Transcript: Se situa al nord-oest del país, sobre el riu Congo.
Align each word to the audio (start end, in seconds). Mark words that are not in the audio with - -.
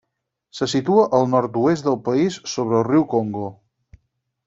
Se 0.59 0.67
situa 0.73 1.03
al 1.19 1.27
nord-oest 1.35 1.87
del 1.89 2.01
país, 2.09 2.41
sobre 2.57 2.81
el 2.81 2.85
riu 2.91 3.09
Congo. 3.17 3.49